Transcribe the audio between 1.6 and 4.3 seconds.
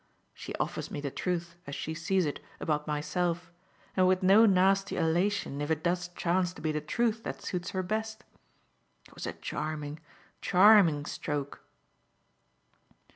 as she sees it, about myself, and with